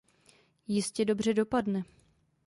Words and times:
Jistě 0.67 1.05
dobře 1.05 1.33
dopadne. 1.33 1.83